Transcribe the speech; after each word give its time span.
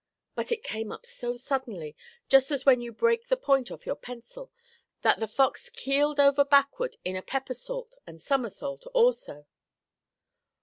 But 0.33 0.51
it 0.51 0.63
came 0.63 0.91
up 0.91 1.05
so 1.05 1.35
suddenly, 1.35 1.95
just 2.27 2.49
as 2.49 2.65
when 2.65 2.81
you 2.81 2.91
break 2.91 3.27
the 3.27 3.37
point 3.37 3.69
off 3.69 3.85
your 3.85 3.95
pencil, 3.95 4.51
that 5.03 5.19
the 5.19 5.27
fox 5.27 5.69
keeled 5.69 6.19
over 6.19 6.43
backward 6.43 6.97
in 7.05 7.15
a 7.15 7.21
peppersault 7.21 7.97
and 8.07 8.19
somersault 8.19 8.87
also. 8.95 9.45